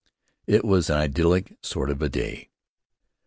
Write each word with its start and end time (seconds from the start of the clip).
It 0.47 0.65
was 0.65 0.89
an 0.89 0.97
idyllic 0.97 1.59
sort 1.61 1.91
of 1.91 2.01
a 2.01 2.09
day. 2.09 2.49